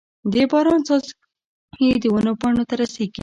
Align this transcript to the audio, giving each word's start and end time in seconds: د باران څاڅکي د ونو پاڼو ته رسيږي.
د 0.31 0.33
باران 0.51 0.81
څاڅکي 0.87 1.87
د 2.01 2.05
ونو 2.13 2.33
پاڼو 2.41 2.63
ته 2.69 2.73
رسيږي. 2.81 3.19